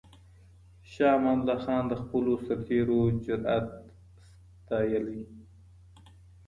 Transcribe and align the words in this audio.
شاه 0.91 1.13
امان 1.17 1.37
الله 1.41 1.57
خان 1.65 1.83
د 1.87 1.93
خپلو 2.01 2.33
سرتېرو 2.45 2.99
جرئت 3.25 3.67
ستایلو. 4.59 5.21